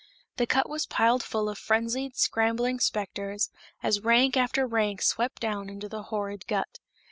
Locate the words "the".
0.37-0.47, 5.87-6.01